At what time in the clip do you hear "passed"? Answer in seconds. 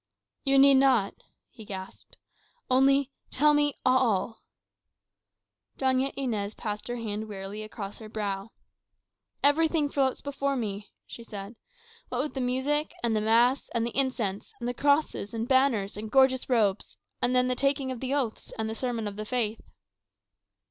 6.55-6.87